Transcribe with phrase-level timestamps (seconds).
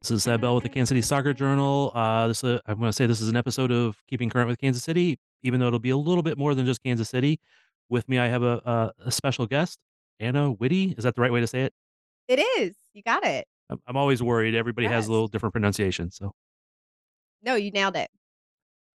[0.00, 1.90] This is Thad Bell with the Kansas City Soccer Journal.
[1.94, 4.60] Uh, this uh, I'm going to say this is an episode of Keeping Current with
[4.60, 7.40] Kansas City, even though it'll be a little bit more than just Kansas City.
[7.88, 9.80] With me, I have a, a, a special guest,
[10.20, 10.96] Anna Witte.
[10.96, 11.72] Is that the right way to say it?
[12.28, 12.76] It is.
[12.92, 13.46] You got it.
[13.70, 14.54] I'm, I'm always worried.
[14.54, 16.10] Everybody has a little different pronunciation.
[16.10, 16.32] So,
[17.42, 18.10] No, you nailed it.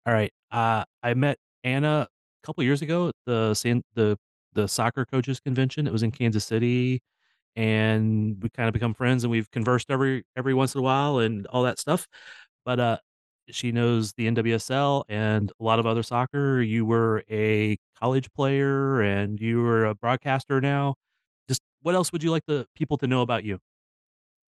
[0.05, 0.31] all right.
[0.51, 4.17] Uh, I met Anna a couple years ago at the San, the
[4.53, 5.87] the soccer coaches convention.
[5.87, 7.01] It was in Kansas City,
[7.55, 11.19] and we kind of become friends, and we've conversed every every once in a while
[11.19, 12.07] and all that stuff.
[12.65, 12.97] But uh,
[13.49, 16.61] she knows the NWSL and a lot of other soccer.
[16.61, 20.95] You were a college player, and you were a broadcaster now.
[21.49, 23.59] Just what else would you like the people to know about you?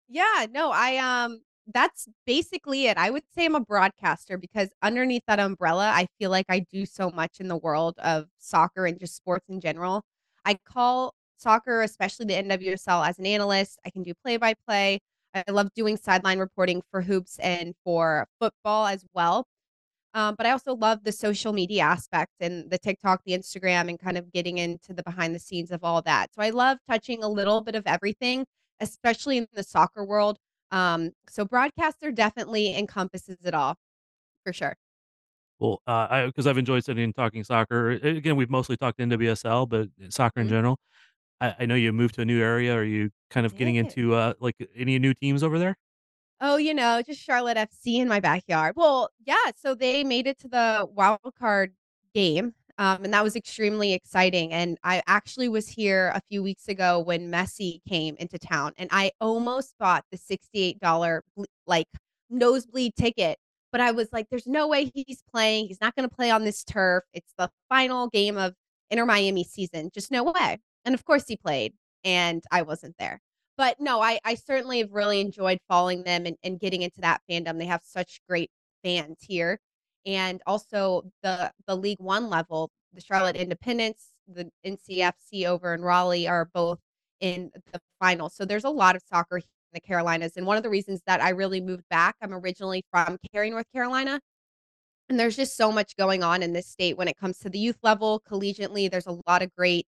[0.07, 1.41] Yeah, no, I um
[1.73, 2.97] that's basically it.
[2.97, 6.85] I would say I'm a broadcaster because underneath that umbrella, I feel like I do
[6.85, 10.03] so much in the world of soccer and just sports in general.
[10.45, 13.79] I call soccer, especially the NWSL, as an analyst.
[13.85, 14.99] I can do play by play.
[15.33, 19.45] I love doing sideline reporting for hoops and for football as well.
[20.13, 23.99] Um, but I also love the social media aspect and the TikTok, the Instagram, and
[23.99, 26.33] kind of getting into the behind the scenes of all that.
[26.33, 28.45] So I love touching a little bit of everything,
[28.79, 30.39] especially in the soccer world.
[30.71, 33.77] Um, so broadcaster definitely encompasses it all
[34.45, 34.77] for sure.
[35.59, 37.91] Well, uh, I because I've enjoyed sitting and talking soccer.
[37.91, 40.49] Again, we've mostly talked NWSL, but soccer in Mhm.
[40.49, 40.77] general.
[41.41, 42.75] I, I know you moved to a new area.
[42.75, 45.75] Are you kind of getting into uh like any new teams over there?
[46.41, 48.75] Oh, you know, just Charlotte FC in my backyard.
[48.75, 51.75] Well, yeah, so they made it to the wild card
[52.13, 54.51] game, um, and that was extremely exciting.
[54.51, 58.89] And I actually was here a few weeks ago when Messi came into town, and
[58.91, 61.21] I almost bought the $68
[61.67, 61.87] like
[62.29, 63.37] nosebleed ticket.
[63.71, 65.67] But I was like, there's no way he's playing.
[65.67, 67.03] He's not going to play on this turf.
[67.13, 68.53] It's the final game of
[68.89, 69.89] Inter Miami season.
[69.93, 70.59] Just no way.
[70.85, 73.19] And of course he played, and I wasn't there.
[73.57, 77.21] But no, I I certainly have really enjoyed following them and, and getting into that
[77.29, 77.57] fandom.
[77.57, 78.51] They have such great
[78.83, 79.59] fans here.
[80.05, 86.27] And also the the League One level, the Charlotte Independence, the NCFC over in Raleigh
[86.27, 86.79] are both
[87.19, 88.29] in the final.
[88.29, 90.33] So there's a lot of soccer here in the Carolinas.
[90.37, 93.71] And one of the reasons that I really moved back, I'm originally from Cary, North
[93.73, 94.19] Carolina.
[95.09, 97.59] And there's just so much going on in this state when it comes to the
[97.59, 98.89] youth level, collegiately.
[98.89, 99.87] There's a lot of great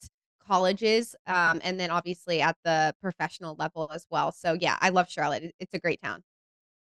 [0.46, 4.32] colleges, um, and then obviously at the professional level as well.
[4.32, 5.54] So yeah, I love Charlotte.
[5.60, 6.22] It's a great town.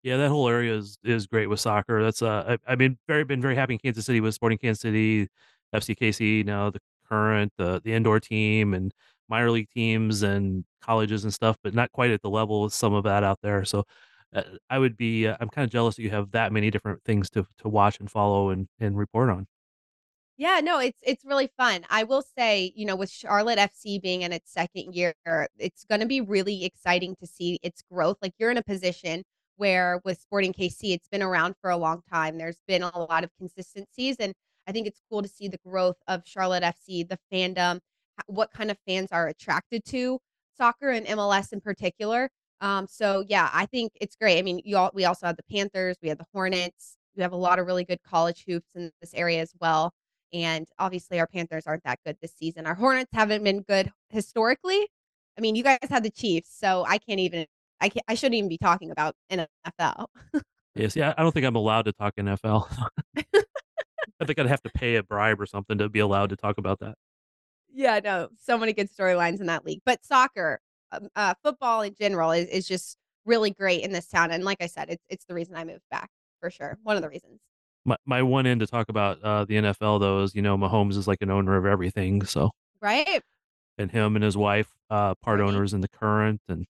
[0.03, 2.03] Yeah, that whole area is is great with soccer.
[2.03, 4.81] That's uh, I, I've been very been very happy in Kansas City with Sporting Kansas
[4.81, 5.29] City,
[5.75, 8.93] FCKC now the current the the indoor team and
[9.29, 12.93] minor league teams and colleges and stuff, but not quite at the level of some
[12.95, 13.65] of that out there.
[13.65, 13.85] So
[14.35, 17.03] uh, I would be uh, I'm kind of jealous that you have that many different
[17.05, 19.47] things to to watch and follow and and report on.
[20.37, 21.85] Yeah, no, it's it's really fun.
[21.91, 25.15] I will say, you know, with Charlotte FC being in its second year,
[25.59, 28.17] it's going to be really exciting to see its growth.
[28.23, 29.23] Like you're in a position
[29.57, 32.39] where with Sporting KC, it's been around for a long time.
[32.39, 34.35] There's been a lot of consistencies, and
[34.67, 37.81] I think it's cool to see the growth of Charlotte FC, the fandom,
[38.27, 40.19] what kind of fans are attracted to
[40.57, 42.29] soccer and MLS in particular.
[42.61, 44.39] Um, so yeah, I think it's great.
[44.39, 47.33] I mean, you all, we also have the Panthers, we have the Hornets, we have
[47.33, 49.93] a lot of really good college hoops in this area as well.
[50.33, 52.67] And obviously, our Panthers aren't that good this season.
[52.67, 54.89] Our Hornets haven't been good historically.
[55.37, 57.47] I mean, you guys had the Chiefs, so I can't even.
[57.83, 60.07] I can't, I shouldn't even be talking about NFL.
[60.75, 62.67] Yes, yeah, I don't think I'm allowed to talk NFL.
[63.17, 66.57] I think I'd have to pay a bribe or something to be allowed to talk
[66.59, 66.95] about that.
[67.75, 69.81] Yeah, no, so many good storylines in that league.
[69.85, 70.61] But soccer,
[70.93, 72.97] um, uh, football in general is is just
[73.27, 74.31] really great in this town.
[74.31, 76.09] And like I said, it's it's the reason I moved back
[76.41, 76.79] for sure.
[76.83, 77.41] One of the reasons.
[77.85, 80.97] My my one end to talk about uh, the NFL though is you know Mahomes
[80.97, 82.51] is like an owner of everything, so
[82.81, 83.23] Right?
[83.79, 85.57] and him and his wife uh, part Brittany.
[85.57, 86.67] owners in the current and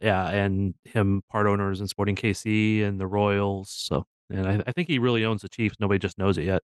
[0.00, 3.70] yeah, and him part owners in Sporting KC and the Royals.
[3.70, 5.76] So and I, I think he really owns the Chiefs.
[5.80, 6.62] Nobody just knows it yet.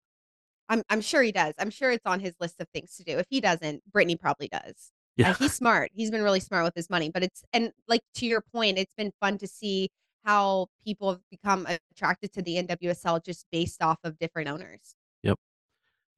[0.69, 1.55] I'm I'm sure he does.
[1.59, 3.19] I'm sure it's on his list of things to do.
[3.19, 4.61] If he doesn't, Brittany probably does.
[4.63, 5.91] Uh, Yeah, he's smart.
[5.95, 7.11] He's been really smart with his money.
[7.11, 9.91] But it's and like to your point, it's been fun to see
[10.25, 14.95] how people have become attracted to the NWSL just based off of different owners.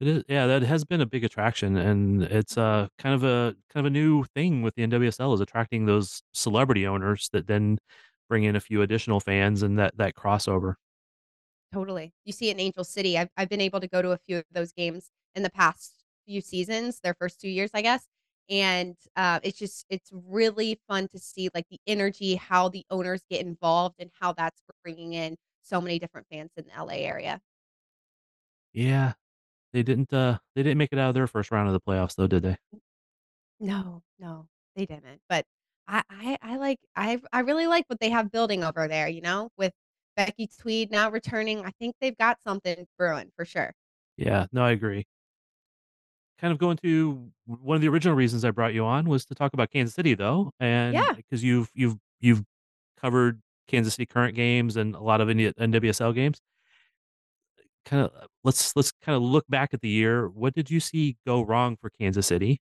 [0.05, 3.55] It is yeah, that has been a big attraction, and it's, uh, kind of a
[3.69, 7.79] kind of a new thing with the NWSL is attracting those celebrity owners that then
[8.29, 10.75] bring in a few additional fans and that that crossover.
[11.73, 12.13] Totally.
[12.23, 13.17] You see it in Angel City.
[13.17, 16.03] I've I've been able to go to a few of those games in the past
[16.25, 18.07] few seasons, their first 2 years, I guess,
[18.49, 23.21] and, uh, it's just it's really fun to see, like, the energy, how the owners
[23.29, 27.41] get involved, and how that's bringing in so many different fans in the LA area.
[28.73, 29.13] Yeah.
[29.75, 32.15] They didn't, uh, they didn't make it out of their first round of the playoffs
[32.15, 32.55] though, did they?
[33.59, 35.45] No, no, they didn't, but
[35.87, 39.21] I I I like I I really like what they have building over there, you
[39.21, 39.73] know, with
[40.17, 43.73] Becki Tweed now returning, I think they've got something brewing for sure.
[44.17, 45.05] Yeah, no, I agree.
[46.37, 49.35] Kind of going to one of the original reasons I brought you on was to
[49.35, 51.15] talk about Kansas City though, and Yeah.
[51.29, 52.43] 'cause you've you've you've
[52.97, 56.41] covered Kansas City Current games and a lot of NWSL games.
[57.85, 60.27] Kinda, uh, let's let's kinda look back at the year.
[60.29, 62.59] What did you see go wrong for Kansas City?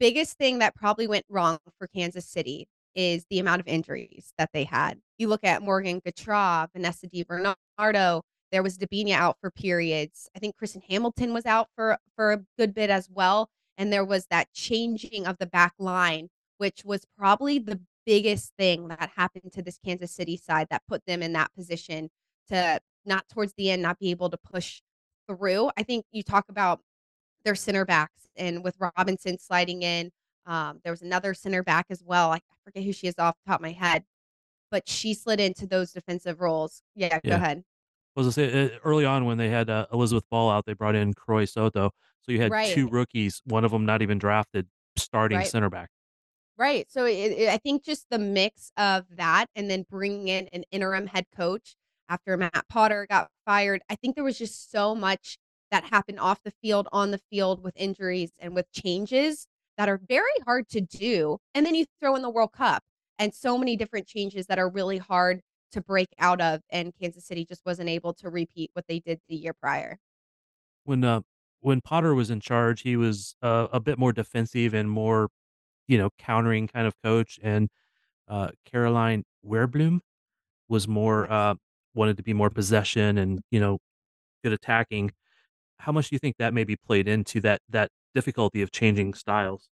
[0.00, 4.50] Biggest thing that probably went wrong for Kansas City is the amount of injuries that
[4.52, 5.00] they had.
[5.18, 10.28] You look at Morgan Gautrat, Vanessa DiBernardo, there was Debinha out for periods.
[10.36, 14.04] I think Kristen Hamilton was out for for a good bit as well, and there
[14.04, 16.28] was that changing of the back line,
[16.58, 21.04] which was probably the biggest thing that happened to this Kansas City side that put
[21.06, 22.10] them in that position
[22.52, 24.80] to not towards the end, not be able to push
[25.28, 25.70] through.
[25.76, 26.80] I think you talk about
[27.44, 30.10] their center backs and with Robinson sliding in,
[30.46, 32.30] um, there was another center back as well.
[32.30, 34.04] I forget who she is off the top of my head,
[34.70, 36.82] but she slid into those defensive roles.
[36.94, 37.64] Yeah, go ahead.
[38.16, 40.74] I was gonna say, uh, early on when they had, uh, Elizabeth Ball out, they
[40.74, 41.90] brought in Croy Soto.
[42.22, 45.46] So you had 2 rookies, one of them not even drafted, starting Right.
[45.46, 45.88] center back.
[46.58, 50.48] Right, so it it I think just the mix of that and then bringing in
[50.52, 51.74] an interim head coach
[52.12, 55.38] after Matt Potter got fired, I think there was just so much
[55.70, 59.46] that happened off the field, on the field with injuries and with changes
[59.78, 62.82] that are very hard to do, and then you throw in the World Cup
[63.18, 65.40] and so many different changes that are really hard
[65.72, 69.18] to break out of, and Kansas City just wasn't able to repeat what they did
[69.30, 69.96] the year prior.
[70.84, 71.22] When, uh,
[71.60, 75.28] when Potter was in charge, he was, uh, a bit more defensive and more,
[75.88, 77.70] you know, countering kind of coach, and,
[78.28, 80.00] uh, Caroline Sjöblom
[80.68, 81.54] was more, uh
[81.94, 83.78] wanted to be more possession and, you know,
[84.44, 85.12] good attacking.
[85.78, 89.68] How much do you think that maybe played into that that difficulty of changing styles?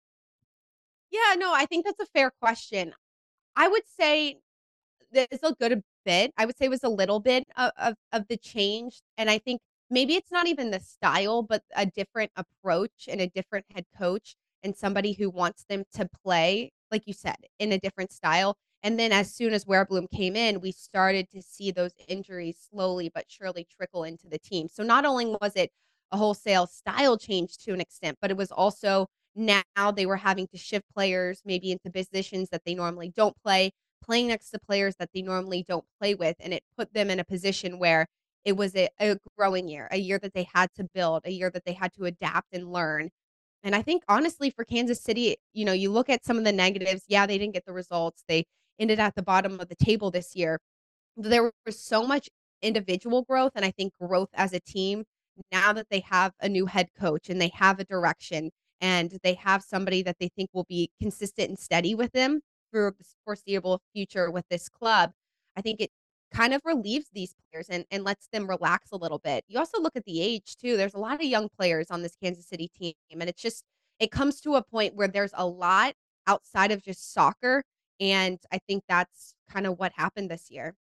[1.12, 2.94] Yeah, no, I think that's a fair question.
[3.56, 4.40] I would say
[5.14, 6.34] that it's a good bit.
[6.38, 9.40] I would say it was a little bit o of of the change, and I
[9.40, 13.86] think maybe it's not even the style, but a different approach and a different head
[13.98, 18.58] coach and somebody who wants them to play, like you said, in a different style,
[18.86, 23.10] and then as soon as Sjöblom came in, we started to see those injuries slowly
[23.14, 24.68] but surely trickle into the team.
[24.72, 25.72] So not only was it
[26.12, 30.46] a wholesale style change to an extent, but it was also now they were having
[30.50, 33.72] to shift players maybe into positions that they normally don't play,
[34.04, 37.20] playing next to players that they normally don't play with, and it put them in
[37.20, 38.06] a position where
[38.46, 41.50] it was a a growing year, a year that they had to build, a year
[41.50, 43.10] that they had to adapt and learn.
[43.64, 46.52] And I think honestly for Kansas City, you know, you look at some of the
[46.54, 48.46] negatives, yeah, they didn't get the results, they
[48.80, 50.60] ended at the bottom of the table this year.
[51.18, 52.30] There was so much
[52.62, 55.06] individual growth, and I think growth as a team
[55.52, 58.52] now that they have a new head coach and they have a direction,
[58.82, 62.42] and they have somebody that they think will be consistent and steady with them
[62.72, 65.12] for the foreseeable future with this club.
[65.58, 65.92] I think it
[66.34, 69.44] kind of relieves these players and and lets them relax a little bit.
[69.48, 72.16] You also look at the age too, there's a lot of young players on this
[72.22, 73.64] Kansas City team, and it's just
[74.00, 75.94] it comes to a point where there's a lot
[76.28, 77.64] outside of just soccer,
[78.00, 80.76] and I think that's kinda what happened this year.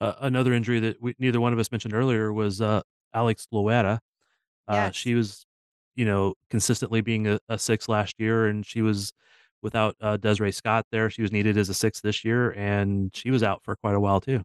[0.00, 2.82] Uh, another injury that we neither one of us mentioned earlier was, uh,
[3.14, 3.94] Alex Loera.
[4.68, 4.96] Uh, Yes.
[4.96, 5.46] she was,
[5.96, 9.12] you know, consistently being a a 6 last year, and she was
[9.62, 13.30] without, uh, Desiree Scott there, she was needed as a 6 this year, and she
[13.30, 14.42] was out for quite a while too.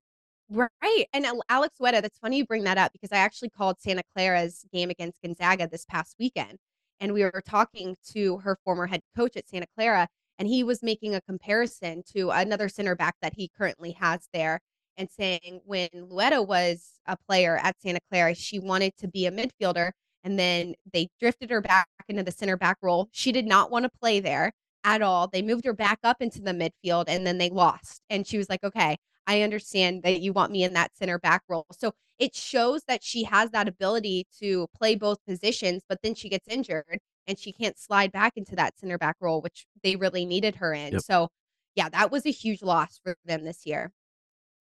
[0.49, 4.03] Right, and Alex Loera, that's funny you bring that up because I actually called Santa
[4.15, 6.57] Clara's game against Gonzaga this past weekend,
[6.99, 10.07] and we were talking to her former head coach at Santa Clara,
[10.39, 14.59] and he was making a comparison to another center back that he currently has there
[14.97, 19.31] and saying when Loera was a player at Santa Clara, she wanted to be a
[19.31, 19.91] midfielder,
[20.23, 23.09] and then they drifted her back into the center back role.
[23.11, 24.51] She did not wanna play there
[24.83, 25.27] at all.
[25.27, 28.49] They moved her back up into the midfield, and then they lost, and she was
[28.49, 28.97] like, "Okay,
[29.27, 33.03] I understand that you want me in that center back role." So, it shows that
[33.03, 37.51] she has that ability to play both positions, but then she gets injured, and she
[37.51, 40.93] can't slide back into that center back role, which they really needed her in.
[40.93, 41.01] Yep.
[41.01, 41.29] So,
[41.75, 43.91] yeah, that was a huge loss for them this year.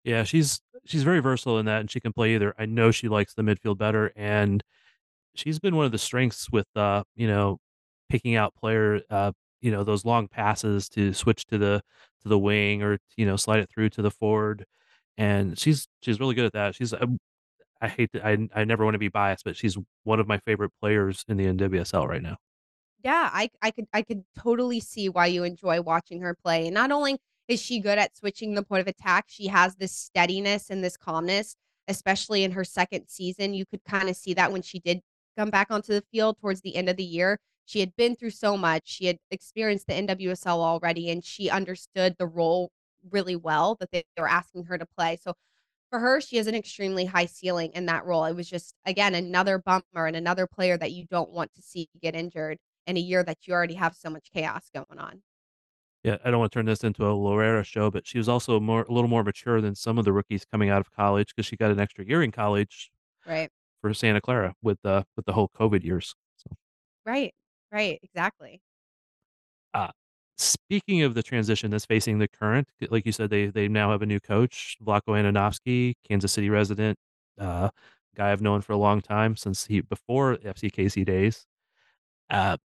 [0.04, 2.54] Yeah, she's she's very versatile in that, and she can play either.
[2.58, 4.62] I know she likes the midfield better, and
[5.34, 7.58] she's been one of the strengths with, uh, you know,
[8.08, 11.82] picking out player uh, you know, those long passes to switch to the
[12.22, 14.64] to the wing or, you know, slide it through to the forward,
[15.18, 16.74] and she's she's really good at that.
[16.74, 17.18] She's um,
[17.80, 20.72] I hate to I I never wanna be biased, but she's one of my favorite
[20.80, 22.36] players in the NWSL right now.
[23.04, 26.74] Yeah, I I could I could totally see why you enjoy watching her play, and
[26.74, 27.18] not only
[27.48, 30.96] is she good at switching the point of attack, she has this steadiness and this
[30.96, 31.56] calmness,
[31.88, 35.00] especially in her 2nd season, you could kinda see that when she did
[35.36, 37.38] come back onto the field towards the end of the year.
[37.64, 42.16] She had been through so much, she had experienced the NWSL already, and she understood
[42.18, 42.70] the role
[43.10, 45.34] really well that they were asking her to play, so
[45.90, 48.24] for her, she has an extremely high ceiling in that role.
[48.24, 51.88] It was just, again, another bummer and another player that you don't want to see
[52.00, 55.22] get injured in a year that you already have so much chaos going on.
[56.02, 58.82] Yeah, I don't wanna turn this into a Loera show, but she was also more
[58.84, 61.56] a little more mature than some of the rookies coming out of college because she
[61.56, 62.90] got an extra year in college
[63.24, 63.50] Right.
[63.82, 66.56] for Santa Clara with the with the whole COVID years, so
[67.04, 67.34] Right,
[67.70, 68.62] right, exactly.
[69.74, 69.90] Uh,
[70.40, 74.02] speaking of the transition that's facing the current, like you said, they they now have
[74.02, 76.98] a new coach, Vlatko Andonovski, Kansas City resident,
[77.38, 77.70] uh,
[78.16, 81.46] guy I've known for a long time since he before FCKC days.
[82.30, 82.56] Uh,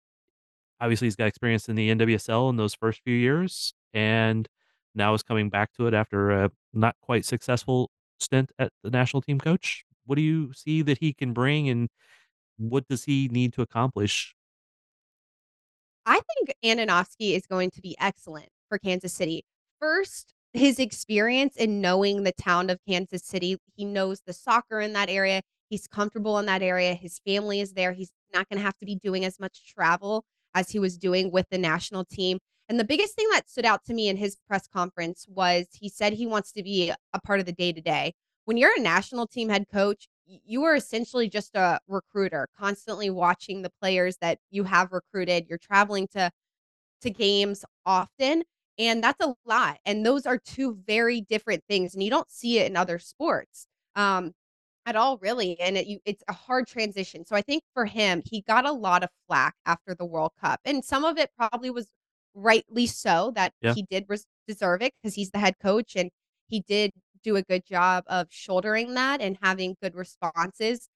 [0.79, 4.48] obviously, he's got experience in the NWSL in those first few years, and
[4.96, 7.89] now is coming back to it after a not quite successful
[8.20, 9.84] stint at the national team coach.
[10.05, 11.89] What do you see that he can bring, and
[12.58, 14.34] what does he need to accomplish
[16.06, 19.44] I think Andonovski is going to be excellent for Kansas City.
[19.80, 24.94] First, his experience in knowing the town of Kansas City, he knows the soccer in
[24.94, 28.78] that area, he's comfortable in that area, his family is there, he's not gonna have
[28.78, 32.80] to be doing as much travel as he was doing with the national team, and
[32.80, 36.14] the biggest thing that stood out to me in his press conference was he said
[36.14, 38.14] he wants to be a part of the day-to-day.
[38.46, 43.62] When you're a national team head coach, you are essentially just a recruiter, constantly watching
[43.62, 46.32] the players that you have recruited, you're traveling to
[47.01, 48.44] to games often,
[48.79, 52.60] and that's a lot, and those are 2 very different things, and you don't see
[52.60, 54.34] it in other sports, um,
[54.88, 58.22] at all, really, and it you it's a hard transition, so I think for him,
[58.25, 61.70] he got a lot of flack after the World Cup, and some of it probably
[61.72, 61.91] was
[62.36, 63.75] rightly so that Yeah.
[63.75, 66.12] he did res deserve it 'cause he's the head coach, and
[66.48, 66.91] he did
[67.25, 70.89] do a good job of shouldering that and having good responses,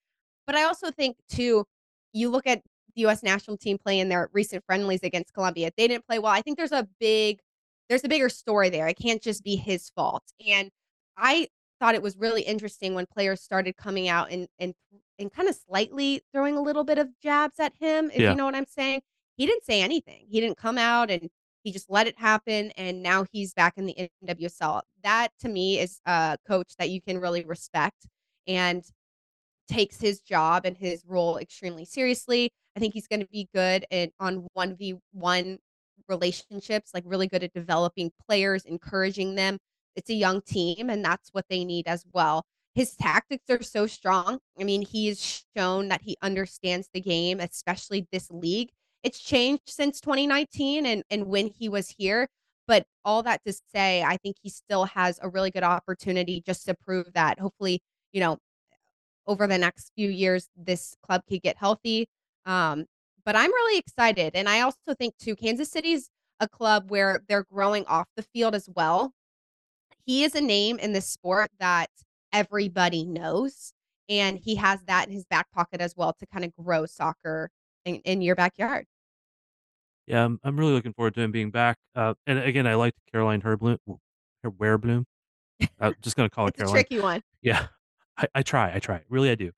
[0.47, 1.65] but I also think too,
[2.13, 2.63] you look at
[2.95, 6.31] the US national team play in their recent friendlies against Colombia, they didn't play well,
[6.33, 7.39] I think there's a big
[7.89, 10.71] there's a bigger story there, it can't just be his fault, and
[11.17, 14.73] I thought it was really interesting when players started coming out and and
[15.19, 18.55] and kinda slightly throwing a little bit of jabs at him, if you know what
[18.55, 19.01] I'm saying.
[19.37, 21.29] He didn't say anything, he didn't come out, and
[21.63, 24.81] he just let it happen, and now he's back in the NWSL.
[25.03, 28.07] That to me is a coach that you can really respect
[28.47, 28.83] and
[29.69, 32.51] takes his job and his role extremely seriously.
[32.75, 35.59] I think he's gonna be good at on 1v1
[36.09, 39.59] relationships, like, really good at developing players, encouraging them.
[39.95, 42.45] It's a young team, and that's what they need as well.
[42.75, 48.07] His tactics are so strong, I mean, he's shown that he understands the game, especially
[48.11, 48.69] this league.
[49.03, 52.27] It's changed since 2019 and and when he was here,
[52.67, 56.65] but all that to say, I think he still has a really good opportunity just
[56.65, 57.39] to prove that.
[57.39, 58.37] Hopefully, you know,
[59.27, 62.07] over the next few years, this club could get healthy,
[62.45, 62.85] um,
[63.25, 67.45] but I'm really excited, and I also think too, Kansas City's a club where they're
[67.51, 69.13] growing off the field as well.
[70.05, 71.89] He is a name in this sport that
[72.33, 73.73] everybody knows,
[74.09, 77.49] and he has that in his back pocket as well to kinda grow soccer
[77.85, 78.85] in in your backyard.
[80.07, 82.97] Yeah, I'm I'm really looking forward to him being back, uh, and again, I liked
[83.11, 83.99] Caroline Herblum w
[84.43, 85.05] Her Werebloom.
[85.79, 86.83] I'm just gonna call her It's a Caroline.
[86.83, 87.21] tricky one.
[87.41, 87.67] Yeah,
[88.17, 89.51] I I try, I try, really I do.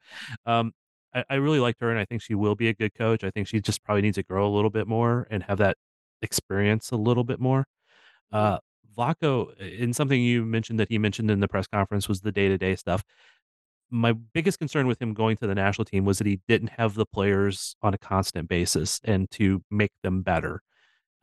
[0.45, 0.73] Um,
[1.13, 3.31] I I really liked her, and I think she will be a good coach, I
[3.31, 5.77] think she just probably needs to grow a little bit more and have that
[6.21, 7.65] experience a little bit more.
[8.33, 8.37] Mhm.
[8.37, 8.59] Uh,
[8.97, 12.31] Vlatko, a and something you mentioned that he mentioned in the press conference was the
[12.31, 13.03] day-to-day stuff.
[13.91, 16.95] My biggest concern with him going to the national team was that he didn't have
[16.95, 20.61] the players on a constant basis and to make them better.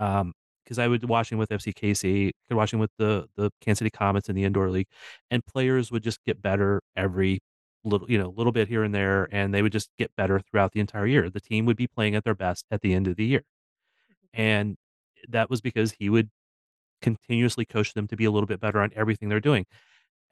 [0.00, 0.34] Um,
[0.66, 3.90] 'cause I would watch him with FCKC, could watch him with the the Kansas City
[3.90, 4.88] Comets in the indoor league,
[5.30, 7.40] and players would just get better every
[7.84, 10.72] little you know, little bit here and there, and they would just get better throughout
[10.72, 11.30] the entire year.
[11.30, 13.44] The team would be playing at their best at the end of the year,
[14.34, 14.76] and
[15.28, 16.30] that was because he would
[17.02, 19.66] continuously coach them to be a little bit better on everything they're doing,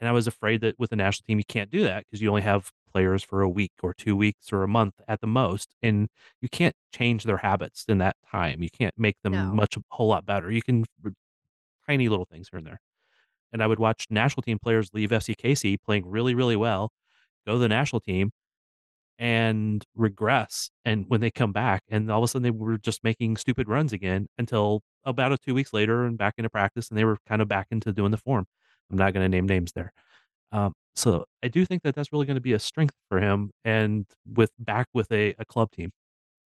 [0.01, 2.29] and I was afraid that with the national team, you can't do that because you
[2.31, 5.69] only have players for a week or 2 weeks or a month at the most,
[5.83, 6.09] and
[6.41, 8.63] you can't change their habits in that time.
[8.63, 9.57] You can't make them No.
[9.57, 10.51] much a whole lot better.
[10.51, 10.85] You can
[11.87, 12.81] tiny little things here and there,
[13.53, 16.93] and I would watch national team players leave FCKC playing really, really well,
[17.47, 18.33] go to the national team,
[19.19, 23.05] and regress, and when they come back, and all of a sudden they were just
[23.05, 26.99] making stupid runs again until about a 2 weeks later and back into practice, and
[26.99, 28.47] they were kinda back into doing the form.
[28.91, 29.93] I'm not gonna name names there.
[30.53, 34.07] Um, so I do think that that's really gonna be a strength for him and
[34.27, 35.93] with back with a a club team.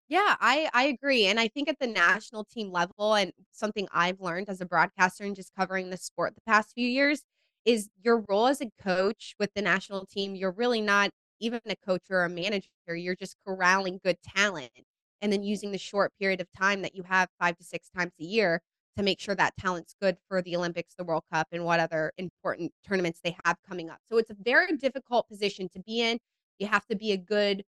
[0.08, 4.20] Yeah, I I agree, and I think at the national team level and something I've
[4.20, 7.24] learned as a broadcaster and just covering the sport the past few years
[7.64, 11.74] is your role as a coach with the national team, you're really not even a
[11.76, 14.70] coach or a manager, you're just corralling good talent
[15.20, 18.12] and then using the short period of time that you have 5 to 6 times
[18.20, 18.60] a year
[18.96, 22.12] to make sure that talent's good for the Olympics, the World Cup, and what other
[22.18, 23.98] important tournaments they have coming up.
[24.10, 26.18] So it's a very difficult position to be in.
[26.58, 27.64] You have to be a good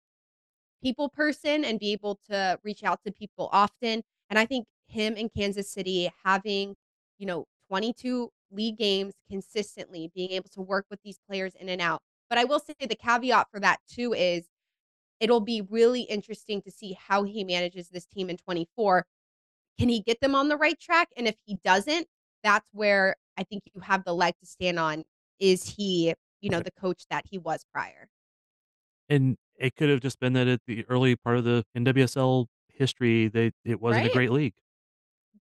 [0.82, 4.02] people person and be able to reach out to people often.
[4.30, 6.74] And I think him in Kansas City having,
[7.18, 11.80] you know, 22 league games consistently, being able to work with these players in and
[11.80, 12.00] out.
[12.30, 14.46] But I will say the caveat for that too is
[15.20, 19.04] it'll be really interesting to see how he manages this team in 24.
[19.78, 21.08] Can he get them on the right track?
[21.16, 22.06] And if he doesn't,
[22.42, 25.04] that's where I think you have the leg to stand on.
[25.38, 28.08] Is he, you know, the coach that he was prior?
[29.08, 33.28] And it could have just been that at the early part of the NWSL history,
[33.28, 34.54] they it wasn't a great league.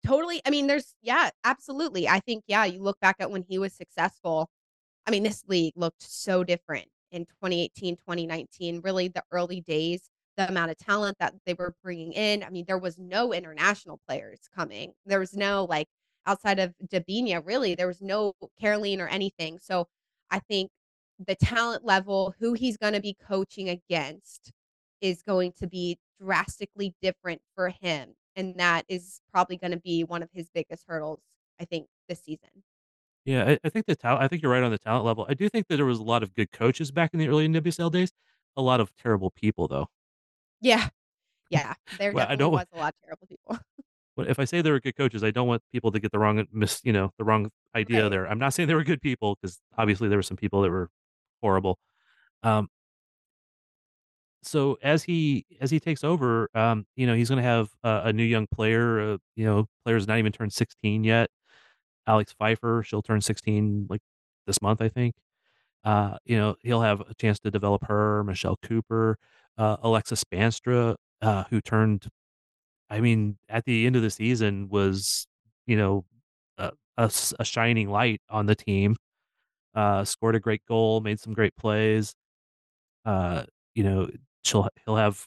[0.05, 0.41] Totally.
[0.45, 2.09] I mean, there's yeah, absolutely.
[2.09, 4.51] I think, yeah, you look back at when he was successful.
[5.07, 10.49] I mean, this league looked so different in 2018, 2019, really the early days, the
[10.49, 12.43] amount of talent that they were bringing in.
[12.43, 14.93] I mean, there was no international players coming.
[15.07, 15.89] There was no like
[16.27, 19.59] outside of Debinha, really, there was no Caroline or anything.
[19.61, 19.87] So
[20.31, 20.71] I think
[21.25, 24.53] the talent level, who he's going to be coaching against
[25.01, 28.15] is going to be drastically different for him.
[28.37, 31.21] And that is probably going to be one of his biggest hurdles,
[31.61, 32.49] I think, this season.
[33.25, 35.27] Yeah, I I think the talent I think you're right on the talent level.
[35.29, 37.49] I do think that there was a lot of good coaches back in the early
[37.49, 38.13] NWSL days,
[38.57, 39.89] a lot of terrible people, though.
[40.61, 40.89] Yeah.
[41.51, 41.75] Yeah.
[41.99, 43.59] There Well, I don't wa was a lot of terrible people.
[44.17, 46.19] well, if I say they were good coaches, I don't want people to get the
[46.19, 48.09] wrong mis you know, the wrong idea Right.
[48.11, 48.27] there.
[48.29, 50.89] I'm not saying they were good people because obviously there were some people that were
[51.43, 51.79] horrible.
[52.45, 52.69] Um,
[54.43, 58.13] so as he as he takes over, um, you know, he's gonna have a a
[58.13, 61.31] new young player, uh, you know, player's not even turned 16 yet.
[62.07, 64.03] Alex Pfeiffer, she'll turn 16, like,
[64.47, 65.15] this month, I think.
[65.85, 69.19] Uh, you know, he'll have a chance to develop her, Michelle Cooper,
[69.59, 70.17] uh, Alexa
[71.23, 72.09] uh, who turned
[72.91, 75.27] I mean, at the end of the season was,
[75.67, 76.05] you know,
[76.59, 76.73] a
[77.41, 78.97] a shining light on the team,
[79.75, 82.15] uh, scored a great goal, made some great plays.
[83.05, 83.45] Uh,
[83.75, 84.09] you know,
[84.45, 85.27] she'll he'll have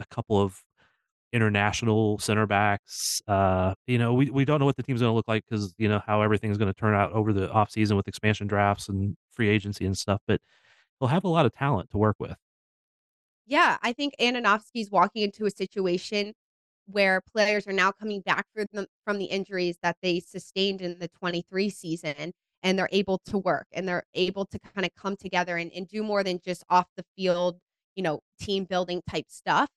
[0.00, 0.62] a couple of
[1.32, 3.22] international center backs.
[3.28, 5.88] Uh, you know, we we don't know what the team's gonna look like because you
[5.88, 9.86] know, how everything's gonna turn out over the offseason with expansion drafts and free agency
[9.86, 10.40] and stuff, but
[11.00, 12.36] they'll have a lot of talent to work with.
[13.46, 16.34] Yeah, I think Andonovski's walking into a situation
[16.86, 21.08] where players are now coming back them from the injuries that they sustained in the
[21.08, 25.72] 23 season, and they're able to work, and they're able to kinda come together and
[25.72, 27.58] and do more than just off the field,
[27.96, 29.68] you know, team building type stuff.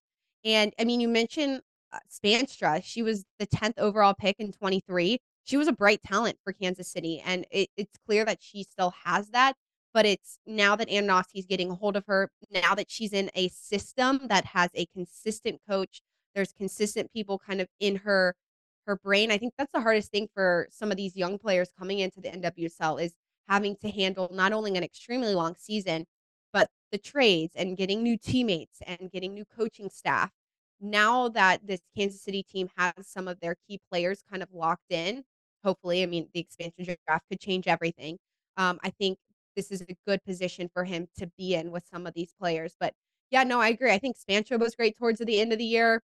[0.46, 5.20] And, I mean, you mentioned, uh, Spaanstra, she was the 10th overall pick in 23.
[5.44, 8.94] She was a bright talent for Kansas City, and it it's clear that she still
[9.04, 9.56] has that,
[9.94, 13.50] but it's now that Andonovski's getting a hold of her, now that she's in a
[13.50, 16.02] system that has a consistent coach,
[16.36, 18.36] there's consistent people kind of in her
[18.86, 19.32] her brain.
[19.32, 22.30] I think that's the hardest thing for some of these young players coming into the
[22.30, 23.14] NWSL is
[23.48, 26.06] having to handle not only an extremely long season,
[26.92, 30.32] the trades and getting new teammates and getting new coaching staff.
[30.82, 34.92] Now that this Kansas City team has some of their key players kind of locked
[34.92, 35.24] in,
[35.64, 38.18] hopefully, I mean, the expansion draft could change everything.
[38.58, 39.18] Um, I think
[39.56, 42.76] this is a good position for him to be in with some of these players.
[42.80, 42.94] But
[43.32, 43.92] yeah, no, I agree.
[43.92, 46.02] I think Spancho was great towards the end of the year.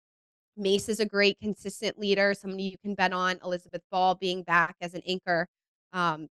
[0.57, 3.38] Mace is a great consistent leader, somebody you can bet on.
[3.45, 5.47] Elizabeth Ball being back as an anchor.
[5.92, 6.29] Um,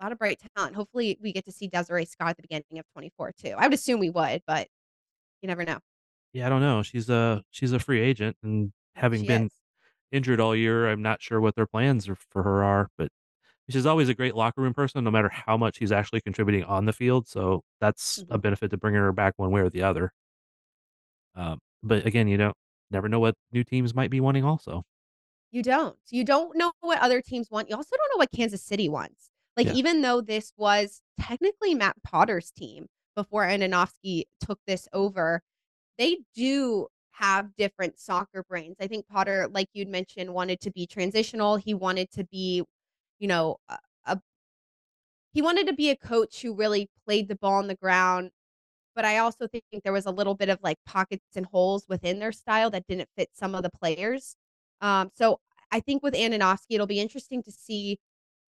[0.00, 0.74] a lot of bright talent.
[0.74, 3.54] Hopefully, we get to see Desiree Scott at the beginning of 24 too.
[3.56, 4.68] I would assume we would, but
[5.42, 5.78] you never know.
[6.32, 6.82] Yeah, I don't know.
[6.82, 9.52] She's a she's a free agent, and having She been is.
[10.12, 13.08] injured all year, I'm not sure what their plans are for her are, but
[13.70, 16.84] she's always a great locker room person no matter how much she's actually contributing on
[16.84, 18.42] the field, so that's a Mhm.
[18.42, 20.12] benefit to bringing her back one way or the other.
[21.34, 22.56] Um, but again, you don't
[22.90, 24.84] never know what new teams might be wanting also.
[25.50, 25.96] You don't.
[26.10, 27.70] You don't know what other teams want.
[27.70, 29.30] You also don't know what Kansas City wants.
[29.56, 29.74] Like, Yeah.
[29.74, 35.42] even though this was technically Matt Potter's team before Andonovski took this over,
[35.98, 38.76] they do have different soccer brains.
[38.80, 41.56] I think Potter, like you'd mentioned, wanted to be transitional.
[41.56, 42.64] He wanted to be,
[43.20, 44.20] you know, a, a
[45.32, 48.30] he wanted to be a coach who really played the ball on the ground,
[48.94, 52.18] but I also think there was a little bit of, like, pockets and holes within
[52.20, 54.36] their style that didn't fit some of the players.
[54.80, 55.40] Um, so
[55.72, 57.98] I think with Andonovski, it'll be interesting to see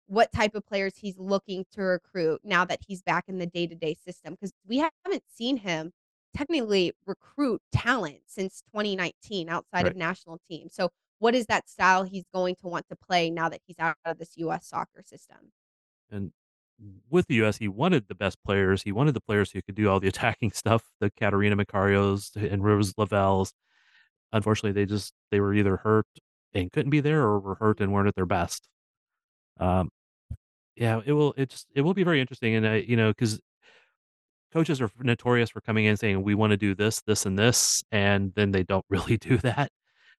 [0.09, 3.95] what type of players he's looking to recruit now that he's back in the day-to-day
[3.95, 4.35] system.
[4.35, 5.93] Because we haven't seen him
[6.35, 10.69] technically recruit talent since 2019 outside of national team.
[10.71, 13.97] So what is that style he's going to want to play now that he's out
[14.05, 15.53] of this US soccer system?
[16.11, 16.33] And
[17.11, 18.83] with the US, he wanted the best players.
[18.83, 22.65] He wanted the players who could do all the attacking stuff, the Catarina Macarios and
[22.65, 23.53] Rose Lavelle's.
[24.33, 26.07] Unfortunately, they just they were either hurt
[26.55, 28.69] and couldn't be there or were hurt and weren't at their best.
[29.59, 29.91] Um,
[30.79, 33.41] yeah, it will it just it will be very interesting, and I you know, because
[34.53, 38.33] coaches are notorious for coming in saying, "We wanna do this, this, and this," and
[38.35, 39.71] then they don't really do that.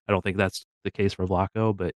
[0.07, 1.93] I don't think that's the case for Vlatko, but,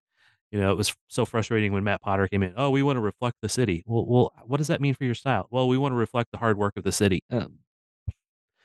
[0.52, 3.38] you know, it was so frustrating when Matt Potter came in, "Oh, we wanna reflect
[3.42, 5.48] the city." Well well, what does that mean for your style?
[5.52, 7.60] "Well, we wanna reflect the hard work of the city." Um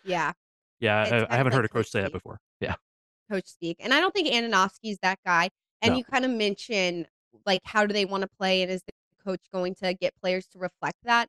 [0.03, 0.33] Yeah.
[0.81, 2.39] Yeah, I I haven't like heard a coach coach say that before.
[2.61, 2.77] Yeah.
[3.31, 5.51] Coach speak, and I don't think Andonovski's that guy,
[5.83, 5.99] and No.
[5.99, 7.09] you kinda mentioned,
[7.45, 8.93] like, how do they wanna play, and is the
[9.27, 11.29] coach going to get players to reflect that?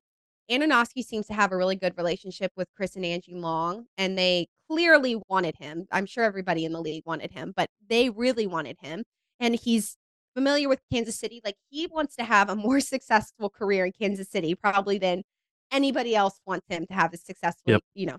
[0.52, 4.48] Andonovski seems to have a really good relationship with Chris and Angie Long, and they
[4.70, 5.86] clearly wanted him.
[5.92, 9.04] I'm sure everybody in the league wanted him, but they really wanted him,
[9.40, 9.98] and he's
[10.36, 14.30] familiar with Kansas City, like, he wants to have a more successful career in Kansas
[14.30, 15.24] City probably than
[15.72, 17.82] anybody else wants him to have a successful, Yep.
[17.96, 18.18] you know,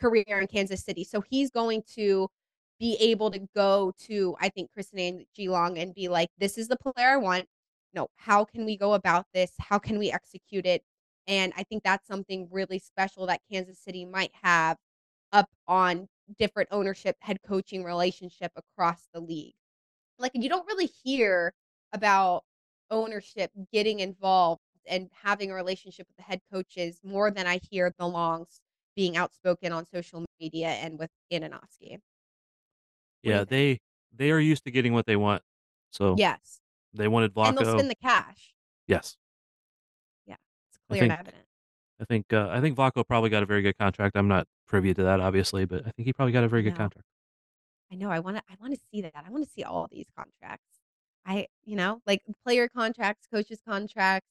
[0.00, 1.02] career in Kansas City.
[1.02, 2.28] So he's going to
[2.78, 6.58] be able to go to, I think, Chris and Angie Long and be like, "This
[6.58, 7.46] is the player I want.
[7.94, 9.52] No, how can we go about this?
[9.58, 10.84] How can we execute it?"
[11.26, 14.78] And I think that's something really special that Kansas City might have
[15.32, 19.54] up on different ownership, head coaching relationship across the league.
[20.18, 21.54] Like, you don't really hear
[21.92, 22.44] about
[22.90, 27.92] ownership getting involved and having a relationship with the head coaches more than I hear
[27.98, 28.60] the Longs
[28.96, 31.10] being outspoken on social media and with.
[33.24, 33.80] What do Yeah, they
[34.12, 35.42] they are used to getting what they want.
[35.92, 36.60] So, Yes.
[36.96, 38.54] They wanted And they'll spend the cash.
[38.88, 39.16] Yes.
[40.26, 40.36] Yeah,
[40.68, 41.44] it's clear and evident.
[42.00, 44.16] I think, uh, I think Vlatko probably got a very good contract.
[44.16, 46.76] I'm not privy to that, obviously, but I think he probably got a very good
[46.76, 47.06] contract.
[47.90, 49.12] I know, I wanna I wanna see that.
[49.14, 50.64] I wanna see all these contracts.
[51.24, 54.28] I you know, like, player contracts, coaches contracts.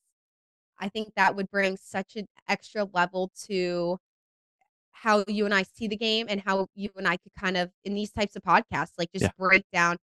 [0.79, 3.97] I think that would bring such an extra level to
[4.91, 7.71] how you and I see the game and how you and I could kind of,
[7.85, 9.27] in these types of podcasts, like, Yeah.
[9.27, 9.97] just break down,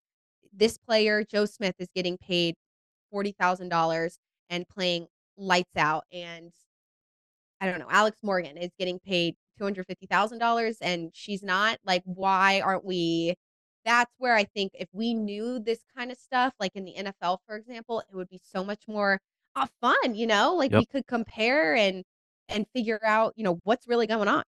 [0.52, 2.56] "This player, Joe Smith, is getting paid
[3.10, 4.18] $40,000
[4.50, 6.52] and playing lights out," and
[7.60, 12.84] I don't know, "Alex Morgan is getting paid $250,000 and she's not." Like, why aren't
[12.84, 13.34] we
[13.84, 17.56] that's where I think if we knew this kinda stuff, like in the NFL, for
[17.56, 19.20] example, it would be so much more,
[19.56, 20.54] uh, fun, you know?
[20.54, 20.76] Like, Yep.
[20.76, 22.04] we could compare and
[22.48, 24.42] and figure out, you know, what's really going on.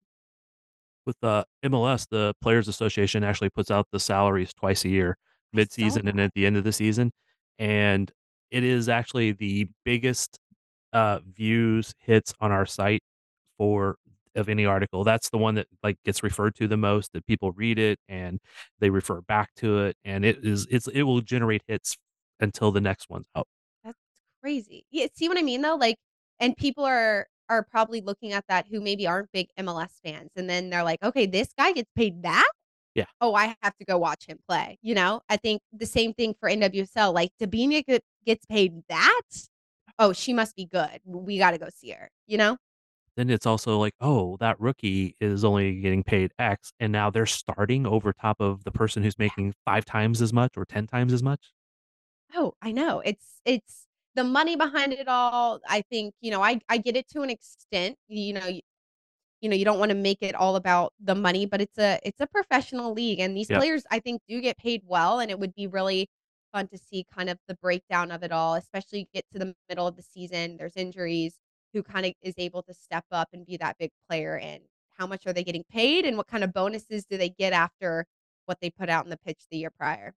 [1.07, 5.19] With the MLS, the Players Association actually puts out the salaries twice a year,
[5.53, 7.12] mid-season and at the end of the season,
[7.59, 8.11] and
[8.51, 10.38] it is actually the biggest,
[10.93, 13.03] uh, views, hits on our site
[13.59, 13.97] for
[14.35, 15.05] of any article.
[15.05, 18.41] That's the one that, like, gets referred to the most, that people read it, and
[18.81, 21.97] they refer back to it, and it is it's it will generate hits
[22.41, 23.47] until the next one's out.
[23.85, 23.99] That's
[24.43, 24.85] crazy.
[24.91, 25.77] Yeah, see what I mean, though?
[25.77, 25.97] Like
[26.41, 30.49] and people are are probably looking at that who maybe aren't big MLS fans, and
[30.51, 32.51] then they're like, "Okay, this guy gets paid that?
[32.97, 33.07] Yeah.
[33.21, 35.21] Oh, I have to go watch him play." You know?
[35.29, 39.23] I think the same thing for NWSL, like, Debinha get gets paid that?
[39.99, 41.01] Oh, she must be good.
[41.05, 42.57] We gotta go see her, you know?
[43.17, 47.27] Then it's also like, "Oh, that rookie is only getting paid X, and now they're
[47.27, 51.13] starting over top of the person who's making 5 times as much or 10 times
[51.13, 51.53] as much?"
[52.35, 53.01] Oh, I know.
[53.01, 57.09] It's it's the money behind it all, I think, you know, I I get it
[57.11, 58.61] to an extent, you know,
[59.43, 62.21] you know, you don't wanna make it all about the money, but it's a it's
[62.21, 63.65] a professional league, and these Yep.
[63.65, 66.09] players, I think, do get paid well, and it would be really
[66.53, 69.87] fun to see kind of the breakdown of it all, especially get to the middle
[69.87, 71.39] of the season, there's injuries,
[71.75, 75.27] who kinda is able to step up and be that big player, and how much
[75.27, 78.07] are they getting paid, and what kind of bonuses do they get after
[78.47, 80.15] what they put out in the pitch the year prior?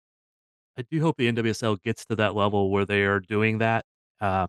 [0.77, 3.85] I do hope the NWSL gets to that level where they are doing that,
[4.19, 4.47] uh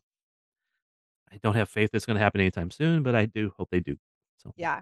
[1.30, 3.96] I don't have faith it's gonna happen anytime soon, but I do hope they do.
[4.46, 4.80] So Yeah.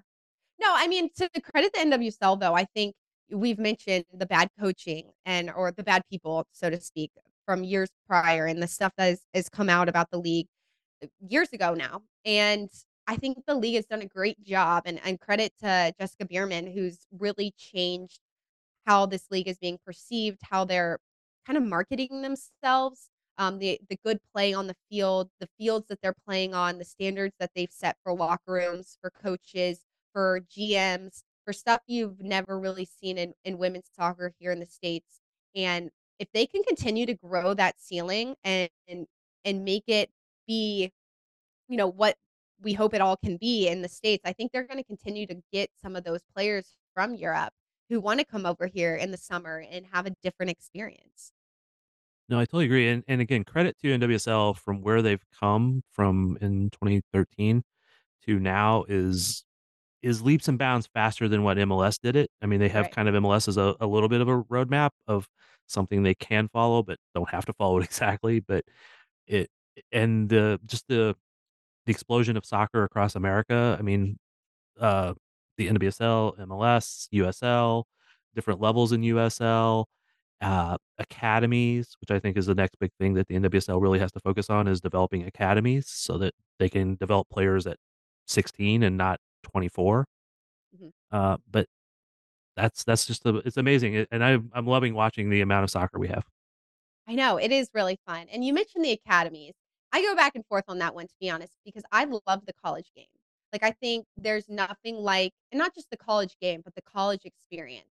[0.61, 2.95] No, I mean, to the credit the NWSL, though, I think
[3.31, 7.11] we've mentioned the bad coaching and or the bad people, so to speak,
[7.47, 10.49] from years prior and the stuff that has has come out about the league,
[11.05, 12.71] uh, years ago now, and
[13.09, 16.67] I think the league has done a great job, and and credit to Jessica Berman,
[16.73, 18.21] who's really changed
[18.87, 20.99] how this league is being perceived, how they're
[21.47, 23.09] kind of marketing themselves.
[23.39, 26.85] Um, the the good play on the field, the fields that they're playing on, the
[26.85, 29.81] standards that they've set for locker rooms, for coaches,
[30.13, 34.67] for GMs, for stuff you've never really seen in in women's soccer here in the
[34.67, 35.21] States,
[35.57, 39.07] and if they can continue to grow that ceiling and and
[39.45, 40.11] and make it
[40.47, 40.91] be,
[41.69, 42.17] you know, what
[42.63, 45.37] we hope it all can be in the States, I think they're gonna continue to
[45.53, 47.53] get some of those players from Europe
[47.91, 51.33] who wanna come over here in the summer and have a different experience.
[52.29, 56.39] No, I totally agree, and and again, credit to NWSL from where they've come from
[56.41, 57.63] in 2013
[58.27, 59.45] to now is
[60.03, 62.31] is leaps and bounds faster than what MLS did it.
[62.43, 62.93] I mean, they have Right.
[62.93, 65.29] kind of MLS as a a little bit of a roadmap of
[65.69, 68.65] something they can follow, but don't have to follow it exactly, but
[69.27, 69.51] it
[69.93, 71.17] and the just the
[71.87, 74.19] the explosion of soccer across America, I mean,
[74.81, 75.15] uh,
[75.59, 77.85] the NWSL, MLS, USL,
[78.35, 79.87] different levels in USL,
[80.45, 84.13] uh, academies, which I think is the next big thing that the NWSL really has
[84.13, 87.79] to focus on is developing academies so that they can develop players at
[88.27, 90.05] 16 and not 24.
[90.77, 90.91] Mhm.
[91.11, 91.67] Uh, but
[92.57, 95.99] that's that's just a, it's amazing, and I'm I'm loving watching the amount of soccer
[95.99, 96.25] we have.
[97.09, 99.55] I know, it is really fun, and you mentioned the academies.
[99.93, 102.53] I go back and forth on that one, to be honest, because I love the
[102.65, 103.07] college game.
[103.53, 107.23] Like, I think there's nothing like and not just the college game, but the college
[107.25, 107.87] experience.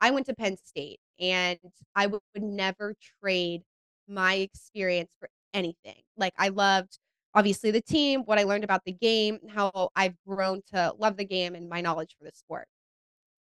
[0.00, 1.58] I went to Penn State, and
[1.94, 3.62] I would never trade
[4.08, 6.02] my experience for anything.
[6.16, 6.98] Like, I loved,
[7.34, 11.24] obviously, the team, what I learned about the game, how I've grown to love the
[11.24, 12.66] game and my knowledge for the sport.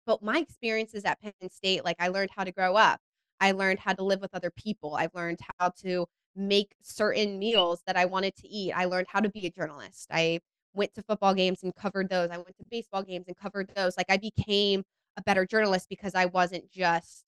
[0.07, 3.01] But my experiences at Penn State, like, I learned how to grow up.
[3.41, 4.97] I learned how to live with other people.
[4.97, 6.07] I've learned how to
[6.37, 8.73] make certain meals that I wanted to eat.
[8.73, 10.09] I learned how to be a journalist.
[10.11, 10.41] I
[10.75, 12.31] went to football games and covered those.
[12.31, 13.97] I went to baseball games and covered those.
[13.97, 14.85] Like, I became
[15.17, 17.25] a better journalist because I wasn't just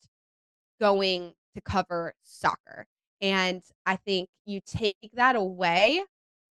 [0.81, 2.87] going to cover soccer.
[3.21, 6.03] And I think you take that away,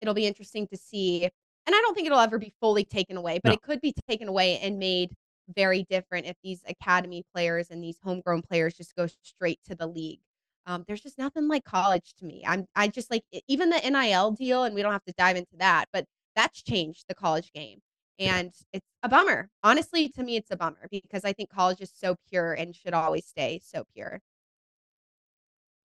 [0.01, 1.25] it'll be interesting to see.
[1.25, 3.55] And I don't think it'll ever be fully taken away, but No.
[3.55, 5.13] it could be taken away and made
[5.55, 9.87] very different if these academy players and these homegrown players just go straight to the
[9.87, 10.21] league.
[10.67, 12.43] Um, there's just nothing like college to me.
[12.47, 15.57] I'm I just like even the NIL deal, and we don't have to dive into
[15.59, 16.05] that, but
[16.37, 17.81] that's changed the college game.
[18.19, 18.37] Yeah.
[18.37, 19.49] And it's a bummer.
[19.63, 22.95] Honestly, to me, it's a bummer because I think college is so pure and should
[22.95, 24.21] always stay so pure.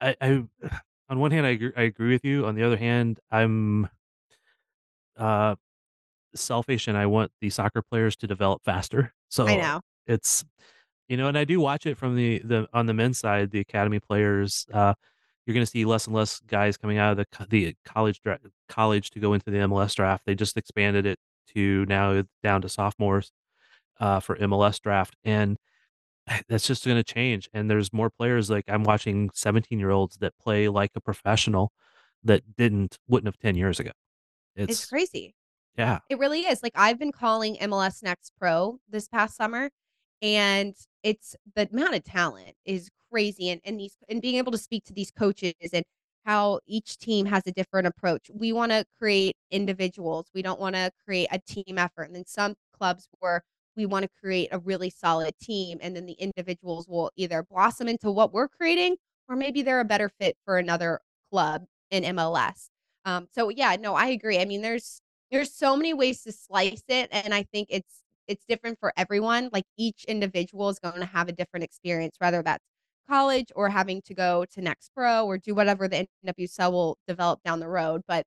[0.01, 0.43] I I
[1.09, 2.45] on one hand, I agree I agree with you.
[2.45, 3.89] On the other hand, I'm,
[5.17, 5.55] uh,
[6.35, 9.13] selfish and I want the soccer players to develop faster.
[9.29, 9.81] So I So, know.
[10.07, 10.45] it's
[11.09, 13.59] you know, and I do watch it from the the on the men's side, the
[13.61, 14.93] academy players, uh,
[15.45, 18.39] you're gonna see less and less guys coming out of the co the college dra
[18.69, 20.25] college to go into the MLS draft.
[20.25, 21.19] They just expanded it
[21.55, 23.31] to now down to sophomores,
[23.99, 25.57] uh, for MLS draft, and
[26.49, 30.91] that's just gonna change, and there's more players, like, I'm watching seventeen-year-olds that play like
[30.95, 31.71] a professional
[32.23, 33.91] that didn't wouldn't have 10 years ago.
[34.55, 35.35] It's It's crazy.
[35.77, 36.63] yeah, It really is.
[36.63, 39.69] Like, I've been calling MLS Next Pro this past summer,
[40.21, 44.57] and it's the amount of talent is crazy, and and these and being able to
[44.57, 45.83] speak to these coaches and
[46.25, 48.29] how each team has a different approach.
[48.33, 50.27] We wanna create individuals.
[50.33, 53.43] We don't wanna create a team effort, and then some clubs where
[53.75, 58.11] we wanna create a really solid team, and then the individuals will either blossom into
[58.11, 58.97] what we're creating,
[59.29, 60.99] or maybe they're a better fit for another
[61.31, 62.69] club in MLS.
[63.05, 64.39] Um, so yeah, no, I agree.
[64.39, 68.45] I mean, there's there's so many ways to slice it, and I think it's it's
[68.47, 69.49] different for everyone.
[69.51, 72.63] Like, each individual is gonna have a different experience, whether that's
[73.09, 77.41] college or having to go to Next Pro or do whatever the NWSL will develop
[77.43, 78.25] down the road, but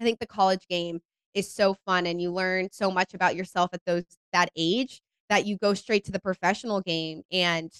[0.00, 1.00] I think the college game
[1.34, 5.46] is so fun, and you learn so much about yourself at those that age that
[5.46, 7.72] you go straight to the professional game, and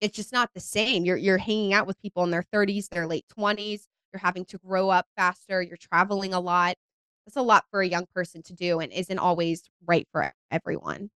[0.00, 1.04] it's just not the same.
[1.04, 4.58] You're you're hanging out with people in their 30s, their late 20s, you're having to
[4.58, 6.76] grow up faster, you're traveling a lot.
[7.26, 11.10] That's a lot for a young person to do and isn't always right for everyone.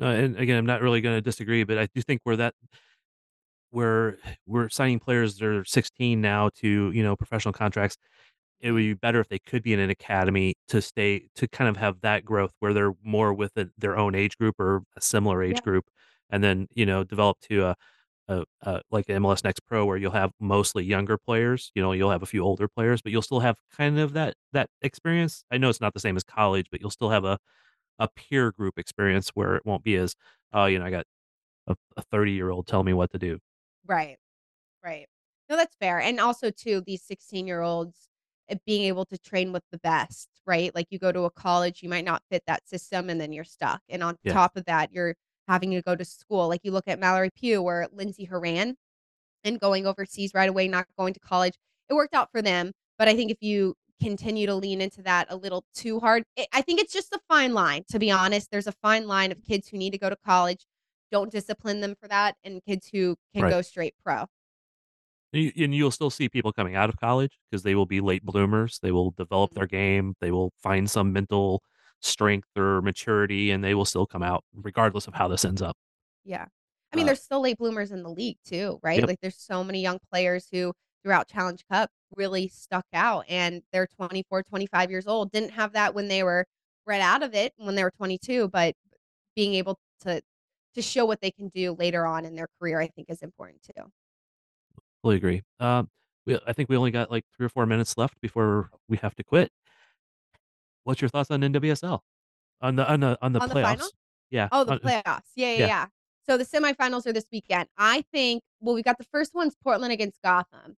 [0.00, 2.54] uh, and again, I'm not really gonna disagree, but I do think we're that
[3.72, 7.96] we're we're signing players that are 16 now to, you know, professional contracts.
[8.60, 11.68] It would be better if they could be in an academy to stay to kind
[11.70, 15.42] of have that growth where they're more within their own age group or a similar
[15.42, 15.62] age Yeah.
[15.62, 15.86] group,
[16.30, 17.76] and then, you know, develop to a
[18.28, 22.10] a a like MLS Next Pro where you'll have mostly younger players, you know, you'll
[22.10, 25.44] have a few older players, but you'll still have kind of that that experience.
[25.52, 27.38] I know it's not the same as college, but you'll still have a
[27.98, 30.14] a peer group experience where it won't be as,
[30.52, 31.06] "Oh, you know, I got
[31.68, 33.40] a a thirty-year-old telling me what to do."
[33.86, 34.18] Right.
[34.84, 35.06] Right.
[35.48, 38.08] No, that's fair, and also too, these sixteen-year-olds,
[38.48, 40.74] eh, being able to train with the best, right?
[40.74, 43.44] Like, you go to a college, you might not fit that system, and then you're
[43.44, 44.38] stuck, and on Yeah.
[44.38, 45.16] top of that, you're
[45.48, 46.48] having to go to school.
[46.48, 48.76] Like, you look at Mallory Pugh or Lindsay Horan
[49.44, 51.54] and going overseas right away, not going to college.
[51.90, 55.26] It worked out for them, But I think if you continue to lean into that
[55.30, 58.50] a little too hard, i I think it's just a fine line, to be honest.
[58.52, 60.66] There's a fine line of kids who need to go to college,
[61.10, 63.50] don't discipline them for that, and kids who can Right.
[63.50, 64.26] go straight pro.
[65.32, 68.78] And you'll still see people coming out of college because they will be late bloomers.
[68.82, 69.54] They will develop Mhm.
[69.54, 70.14] their game.
[70.20, 71.62] They will find some mental
[72.00, 75.76] strength or maturity, and they will still come out regardless of how this ends up.
[76.24, 76.46] Yeah.
[76.92, 78.98] I mean, Uh there's still late bloomers in the league too, right?
[79.00, 79.08] Yep.
[79.08, 80.72] Like, there's so many young players who,
[81.04, 85.30] throughout Challenge Cup, really stuck out, and they're 24, 25 years old.
[85.30, 86.46] Didn't have that when they were
[86.86, 88.74] right out of it when they were 22, but
[89.36, 90.22] being able to
[90.74, 93.62] to show what they can do later on in their career, I think is important
[93.62, 93.84] too.
[95.02, 95.42] Fully agree.
[95.58, 95.88] Um,
[96.26, 99.14] we I think we only got, like, 3 or 4 minutes left before we have
[99.16, 99.50] to quit.
[100.84, 102.00] What's your thoughts on NWSL?
[102.62, 103.86] On the on the on the On the final?
[103.86, 103.90] playoffs?
[104.30, 105.20] Yeah, Oh, the on, uh playoffs.
[105.36, 105.66] Yeah, yeah, yeah.
[105.66, 105.86] yeah.
[106.28, 107.68] So the semifinals are this weekend.
[107.78, 110.76] I think well, we got the first one's Portland against Gotham.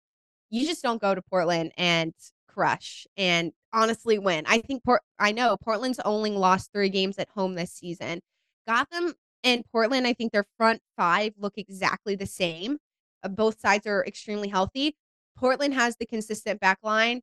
[0.51, 2.15] You just don't go to Portland and
[2.49, 4.45] crush and honestly win.
[4.47, 8.21] I think Port I know Portland's only lost 3 games at home this season.
[8.69, 12.79] Gotham and Portland, I think their front 5 look exactly the same.
[13.23, 14.97] Uh, both sides are extremely healthy.
[15.37, 17.21] Portland has the consistent back line.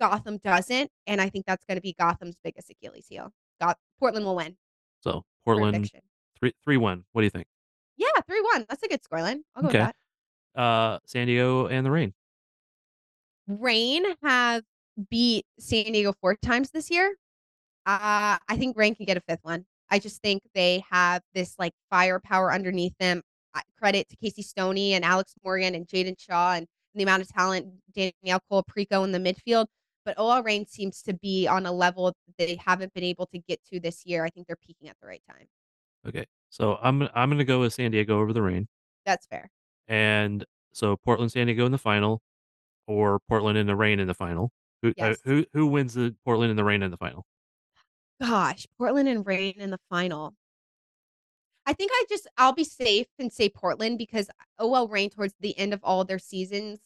[0.00, 3.32] Gotham doesn't, and I think that's gonna be Gotham's biggest Achilles heel.
[3.60, 4.56] Goth Portland will win.
[5.00, 6.00] So, Portland Prediction.
[6.40, 7.04] 3 3-1.
[7.12, 7.46] What do you think?
[7.96, 8.66] Yeah, 3-1.
[8.68, 9.40] That's a good scoreline.
[9.54, 9.96] I'll go with that.
[10.60, 12.12] Uh, San Diego and the Reign.
[13.46, 14.64] Reign have
[15.10, 17.14] beat San Diego 4 times this year.
[17.86, 19.66] Uh, I think Reign can get a 5th one.
[19.94, 23.22] I just think they have this, like, firepower underneath them.
[23.78, 27.68] Credit to Casey Stoney and Alex Morgan and Jaedyn Shaw and the amount of talent,
[27.94, 29.66] Danielle Colaprico in the midfield,
[30.04, 33.60] but OL Reign seems to be on a level they haven't been able to get
[33.72, 34.24] to this year.
[34.24, 35.46] I think they're peaking at the right time.
[36.08, 36.24] Okay.
[36.50, 38.66] So, I'm I'm gonna go with San Diego over the Reign.
[39.06, 39.48] That's fair.
[39.86, 42.20] And so, Portland, San Diego in the final
[42.88, 44.50] or Portland and the Reign in the final.
[44.82, 45.18] Who uh, Yes.
[45.24, 47.24] who who wins the Portland and the Reign in the final?
[48.20, 50.34] Gosh, Portland and Reign in the final.
[51.66, 55.56] I think I just I'll be safe and say Portland because OL Reign towards the
[55.58, 56.80] end of all their seasons,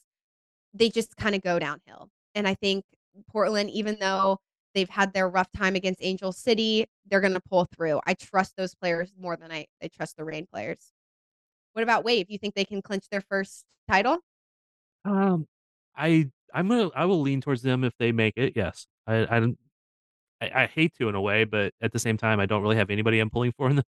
[0.75, 2.11] they just kinda go downhill.
[2.35, 2.85] And I think
[3.31, 4.41] Portland, even though
[4.75, 8.01] they've had their rough time against Angel City, they're gonna pull through.
[8.07, 10.93] I trust those players more than I I trust the Reign players.
[11.75, 12.31] What about Wave?
[12.31, 14.21] You think they can clinch their 1st title?
[15.05, 15.47] Um,
[15.97, 18.87] I I'm gonna I will lean towards them if they make it, yes.
[19.07, 19.59] I I don't
[20.41, 22.77] I I hate to in a way, but at the same time, I don't really
[22.77, 23.85] have anybody I'm pulling for in the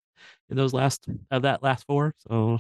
[0.51, 2.59] in those last of that last 4, so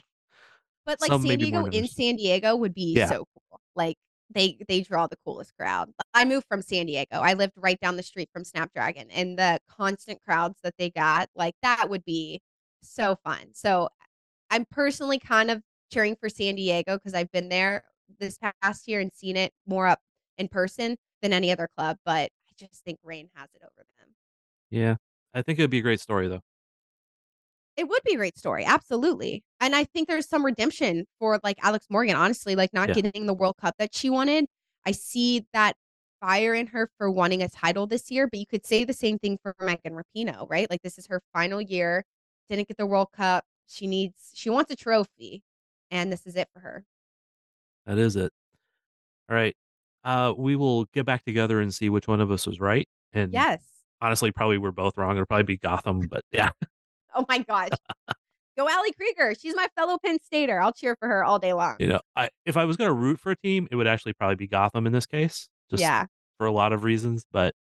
[0.86, 1.86] But, like, San Diego in.
[1.86, 3.06] San Diego would be Yeah.
[3.06, 3.60] so cool.
[3.74, 3.96] Like,
[4.32, 5.92] they they draw the coolest crowd.
[6.14, 7.16] I moved from San Diego.
[7.16, 11.28] I lived right down the street from Snapdragon, and the constant crowds that they got,
[11.34, 12.40] like, that would be
[12.82, 13.52] so fun.
[13.54, 13.88] So,
[14.50, 17.84] I'm personally kind of cheering for San Diego because I've been there
[18.20, 20.00] this past year and seen it more up
[20.38, 22.30] in person than any other club, but
[22.68, 24.08] just think Reign has it over them.
[24.70, 24.96] Yeah.
[25.34, 26.40] I think it'd be a great story, though.
[27.76, 29.42] It would be a great story, absolutely.
[29.60, 32.94] And I think there's some redemption for, like, Alex Morgan, honestly, like, not Yeah.
[32.94, 34.46] getting the World Cup that she wanted.
[34.84, 35.76] I see that
[36.20, 39.18] fire in her for wanting a title this year, but you could say the same
[39.18, 40.68] thing for Megan Rapinoe, right?
[40.68, 42.04] Like, this is her final year,
[42.50, 43.44] didn't get the World Cup.
[43.66, 45.42] She needs she wants a trophy,
[45.90, 46.84] and this is it for her.
[47.86, 48.32] That is it.
[49.30, 49.56] Alright.
[50.04, 53.32] Uh, we will get back together and see which one of us was right, and,
[53.32, 53.62] Yes.
[54.00, 55.12] honestly, probably we're both wrong.
[55.12, 56.50] It'll probably be Gotham, but yeah.
[57.14, 57.70] Oh my gosh.
[58.56, 59.34] Go Ali Krieger.
[59.38, 60.60] She's my fellow Penn Stater.
[60.60, 61.74] I'll cheer for her all day long.
[61.80, 64.36] You know, I if I was gonna root for a team, it would actually probably
[64.36, 66.06] be Gotham in this case, just Yeah.
[66.38, 67.52] for a lot of reasons, but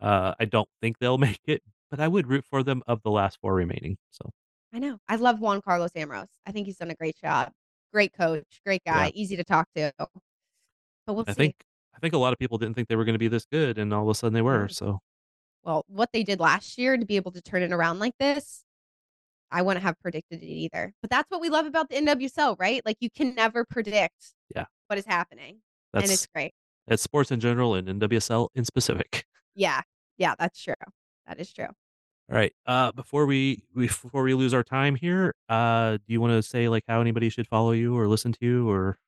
[0.00, 3.10] uh, I don't think they'll make it, but I would root for them of the
[3.10, 4.30] last 4 remaining, so
[4.72, 4.98] I know.
[5.08, 6.28] I love Juan Carlos Amorós.
[6.46, 7.50] I think he's done a great job.
[7.92, 8.94] Great coach, great Yeah.
[9.06, 9.90] guy, easy to talk to.
[11.06, 11.36] But we'll I see.
[11.36, 11.54] think
[11.94, 13.92] I think a lot of people didn't think they were gonna be this good, and
[13.94, 14.72] all of a sudden they were, Mm.
[14.74, 15.00] so
[15.62, 18.64] Well, what they did last year to be able to turn it around like this,
[19.50, 20.92] I wouldn't have predicted it either.
[21.00, 22.82] But that's what we love about the NWSL, right?
[22.84, 24.66] Like, you can never predict Yeah.
[24.88, 25.62] what is happening,
[25.94, 26.54] and it's That's great.
[26.86, 29.24] that's sports in general and NWSL in specific.
[29.58, 29.80] Yeah.
[30.18, 30.74] Yeah, that's true.
[31.26, 31.68] That is true.
[32.30, 36.68] Alright, uh, before we before we lose our time here, uh, do you wanna say,
[36.68, 38.98] like, how anybody should follow you or listen to you or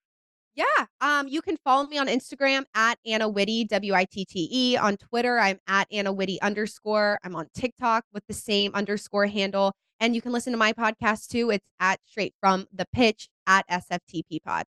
[0.55, 0.87] Yeah.
[1.01, 4.77] Um, you can follow me on Instagram at Anna Witte, W-I-T-T-E.
[4.77, 7.19] On Twitter, I'm at Anna Witte underscore.
[7.23, 11.29] I'm on TikTok with the same underscore handle, and you can listen to my podcast
[11.29, 11.51] too.
[11.51, 14.65] It's at Straight From The Pitch at SFTP Pod.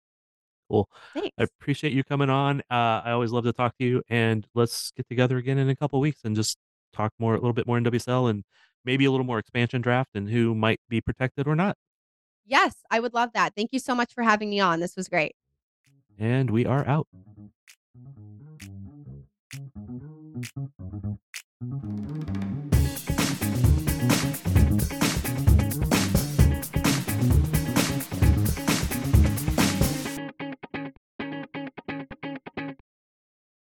[0.71, 0.89] Cool.
[1.15, 1.31] Thanks.
[1.39, 2.61] I appreciate you coming on.
[2.71, 5.77] Uh, I always love to talk to you, and let's get together again in a
[5.77, 6.59] couple weeks and just
[6.93, 8.45] talk more a little bit more NWSL and
[8.85, 11.77] maybe a little more expansion draft and who might be protected or not.
[12.45, 13.55] Yes, I would love that.
[13.55, 14.81] Thank you so much for having me on.
[14.81, 15.35] This was great.
[16.19, 17.07] And we are out.
[21.61, 22.78] you